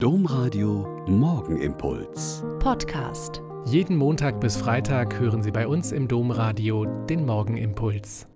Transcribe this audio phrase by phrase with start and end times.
[0.00, 2.44] Domradio Morgenimpuls.
[2.60, 3.42] Podcast.
[3.64, 8.28] Jeden Montag bis Freitag hören Sie bei uns im Domradio den Morgenimpuls.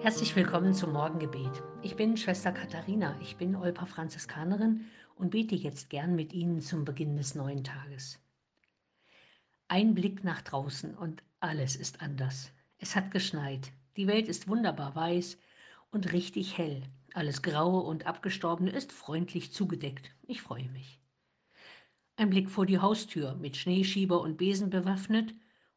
[0.00, 1.62] Herzlich willkommen zum Morgengebet.
[1.82, 6.84] Ich bin Schwester Katharina, ich bin Olpa Franziskanerin und bete jetzt gern mit Ihnen zum
[6.84, 8.18] Beginn des neuen Tages.
[9.68, 12.50] Ein Blick nach draußen und alles ist anders.
[12.78, 15.38] Es hat geschneit, die Welt ist wunderbar weiß
[15.92, 16.82] und richtig hell.
[17.14, 20.10] Alles Graue und Abgestorbene ist freundlich zugedeckt.
[20.26, 21.00] Ich freue mich.
[22.16, 25.34] Ein Blick vor die Haustür, mit Schneeschieber und Besen bewaffnet,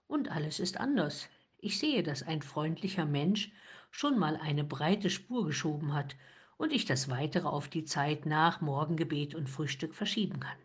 [0.08, 1.30] und alles ist anders.
[1.58, 3.52] Ich sehe, dass ein freundlicher Mensch
[3.92, 6.18] schon mal eine breite Spur geschoben hat
[6.58, 10.58] und ich das Weitere auf die Zeit nach Morgengebet und Frühstück verschieben kann.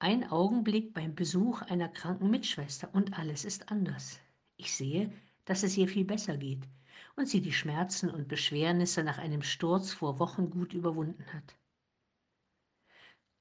[0.00, 4.20] Ein Augenblick beim Besuch einer kranken Mitschwester und alles ist anders.
[4.56, 5.10] Ich sehe,
[5.46, 6.68] dass es ihr viel besser geht
[7.16, 11.56] und sie die Schmerzen und Beschwernisse nach einem Sturz vor Wochen gut überwunden hat.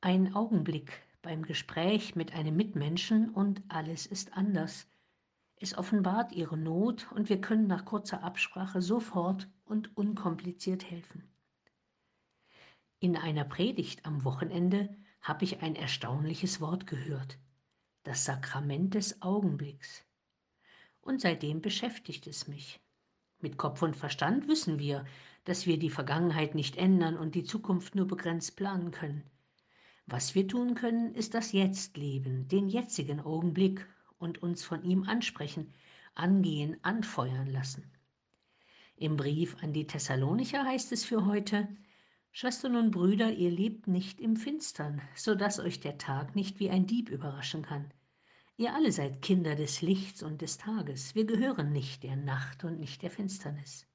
[0.02, 4.88] Ein Augenblick beim Gespräch mit einem Mitmenschen und alles ist anders.
[5.58, 11.32] Es offenbart ihre Not und wir können nach kurzer Absprache sofort und unkompliziert helfen.
[13.00, 17.38] In einer Predigt am Wochenende habe ich ein erstaunliches Wort gehört,
[18.04, 20.04] das Sakrament des Augenblicks.
[21.02, 22.80] Und seitdem beschäftigt es mich.
[23.42, 25.06] Mit Kopf und Verstand wissen wir,
[25.46, 29.24] dass wir die Vergangenheit nicht ändern und die Zukunft nur begrenzt planen können.
[30.06, 33.88] Was wir tun können, ist das Jetzt leben, den jetzigen Augenblick
[34.20, 35.74] und uns von ihm ansprechen,
[36.14, 37.90] angehen, anfeuern lassen.
[38.98, 41.68] Im Brief an die Thessalonicher heißt es für heute,
[42.32, 46.70] Schwestern und Brüder, ihr lebt nicht im Finstern, so dass euch der Tag nicht wie
[46.70, 47.92] ein Dieb überraschen kann.
[48.62, 51.16] Ihr alle seid Kinder des Lichts und des Tages.
[51.16, 53.88] Wir gehören nicht der Nacht und nicht der Finsternis.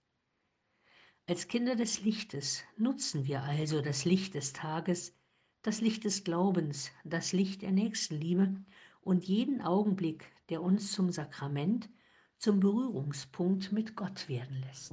[1.28, 5.14] Als Kinder des Lichtes nutzen wir also das Licht des Tages,
[5.62, 8.56] das Licht des Glaubens, das Licht der Nächstenliebe
[9.02, 11.88] und jeden Augenblick, der uns zum Sakrament,
[12.36, 14.92] zum Berührungspunkt mit Gott werden lässt.